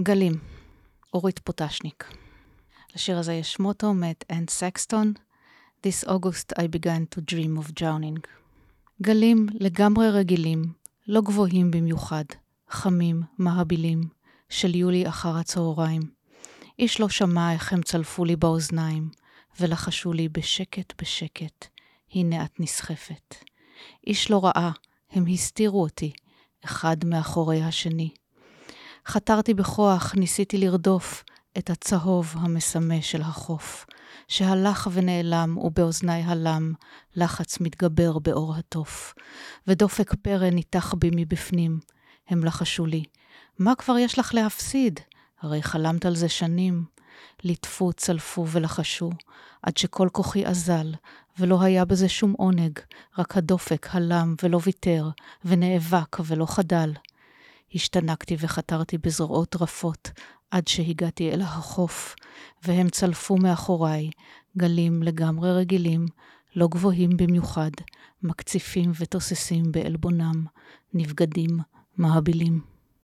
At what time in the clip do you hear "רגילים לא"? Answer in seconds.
10.10-11.20, 65.52-66.68